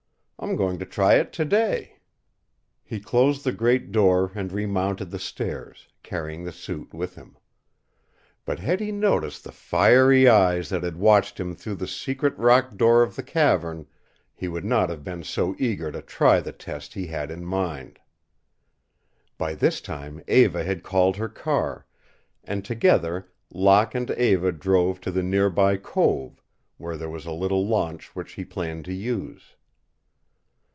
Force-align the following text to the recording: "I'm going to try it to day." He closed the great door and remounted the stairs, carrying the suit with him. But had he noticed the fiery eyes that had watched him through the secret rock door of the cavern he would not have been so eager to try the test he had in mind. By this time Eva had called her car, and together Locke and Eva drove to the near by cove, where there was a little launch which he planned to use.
"I'm 0.43 0.55
going 0.55 0.79
to 0.79 0.87
try 0.87 1.13
it 1.17 1.31
to 1.33 1.45
day." 1.45 1.97
He 2.83 2.99
closed 2.99 3.43
the 3.43 3.51
great 3.51 3.91
door 3.91 4.31
and 4.33 4.51
remounted 4.51 5.11
the 5.11 5.19
stairs, 5.19 5.87
carrying 6.01 6.43
the 6.45 6.51
suit 6.51 6.95
with 6.95 7.13
him. 7.13 7.37
But 8.43 8.57
had 8.57 8.79
he 8.79 8.91
noticed 8.91 9.43
the 9.43 9.51
fiery 9.51 10.27
eyes 10.27 10.69
that 10.69 10.81
had 10.81 10.97
watched 10.97 11.39
him 11.39 11.53
through 11.53 11.75
the 11.75 11.87
secret 11.87 12.35
rock 12.39 12.75
door 12.75 13.03
of 13.03 13.15
the 13.15 13.21
cavern 13.21 13.85
he 14.33 14.47
would 14.47 14.65
not 14.65 14.89
have 14.89 15.03
been 15.03 15.23
so 15.23 15.55
eager 15.59 15.91
to 15.91 16.01
try 16.01 16.39
the 16.39 16.51
test 16.51 16.95
he 16.95 17.05
had 17.05 17.29
in 17.29 17.45
mind. 17.45 17.99
By 19.37 19.53
this 19.53 19.79
time 19.79 20.23
Eva 20.27 20.63
had 20.63 20.81
called 20.81 21.17
her 21.17 21.29
car, 21.29 21.85
and 22.43 22.65
together 22.65 23.29
Locke 23.53 23.93
and 23.93 24.09
Eva 24.09 24.51
drove 24.51 25.01
to 25.01 25.11
the 25.11 25.21
near 25.21 25.51
by 25.51 25.77
cove, 25.77 26.41
where 26.77 26.97
there 26.97 27.11
was 27.11 27.27
a 27.27 27.31
little 27.31 27.67
launch 27.67 28.15
which 28.15 28.33
he 28.33 28.43
planned 28.43 28.85
to 28.85 28.93
use. 28.93 29.53